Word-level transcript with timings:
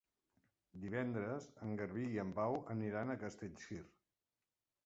Divendres 0.85 1.45
en 1.67 1.75
Garbí 1.81 2.07
i 2.15 2.19
en 2.25 2.31
Pau 2.39 2.57
aniran 2.77 3.15
a 3.15 3.21
Castellcir. 3.27 3.83